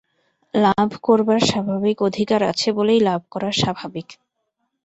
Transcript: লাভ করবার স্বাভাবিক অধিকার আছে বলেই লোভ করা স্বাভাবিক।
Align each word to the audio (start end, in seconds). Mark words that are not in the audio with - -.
লাভ 0.53 0.89
করবার 1.03 1.39
স্বাভাবিক 1.49 1.97
অধিকার 2.01 2.41
আছে 2.51 2.69
বলেই 2.77 2.99
লোভ 3.01 3.21
করা 3.33 3.49
স্বাভাবিক। 3.53 4.07